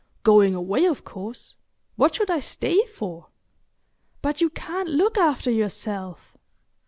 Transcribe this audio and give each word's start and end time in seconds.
"Going 0.23 0.55
away, 0.55 0.85
of 0.85 1.05
course. 1.05 1.53
What 1.95 2.15
should 2.15 2.31
I 2.31 2.39
stay 2.39 2.87
for?" 2.87 3.27
"But 4.23 4.41
you 4.41 4.49
can't 4.49 4.89
look 4.89 5.15
after 5.19 5.51
yourself?" 5.51 6.35